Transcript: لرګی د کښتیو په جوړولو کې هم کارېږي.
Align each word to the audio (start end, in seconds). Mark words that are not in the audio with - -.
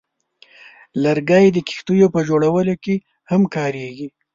لرګی 1.03 1.45
د 1.51 1.57
کښتیو 1.67 2.07
په 2.15 2.19
جوړولو 2.29 2.73
کې 2.83 2.95
هم 3.29 3.41
کارېږي. 3.55 4.07